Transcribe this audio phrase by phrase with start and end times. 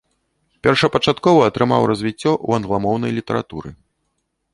[0.67, 3.69] Першапачаткова атрымаў развіццё ў англамоўнай літаратуры.